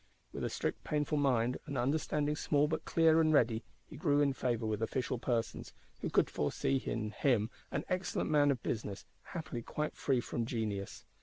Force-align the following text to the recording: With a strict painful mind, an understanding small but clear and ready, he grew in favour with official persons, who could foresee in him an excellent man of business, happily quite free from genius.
With 0.33 0.43
a 0.43 0.49
strict 0.49 0.83
painful 0.83 1.19
mind, 1.19 1.59
an 1.67 1.77
understanding 1.77 2.35
small 2.35 2.67
but 2.67 2.85
clear 2.85 3.21
and 3.21 3.31
ready, 3.31 3.63
he 3.85 3.97
grew 3.97 4.19
in 4.19 4.33
favour 4.33 4.65
with 4.65 4.81
official 4.81 5.19
persons, 5.19 5.73
who 5.99 6.09
could 6.09 6.27
foresee 6.27 6.77
in 6.77 7.11
him 7.11 7.51
an 7.69 7.85
excellent 7.87 8.31
man 8.31 8.49
of 8.49 8.63
business, 8.63 9.05
happily 9.21 9.61
quite 9.61 9.95
free 9.95 10.19
from 10.19 10.47
genius. 10.47 11.05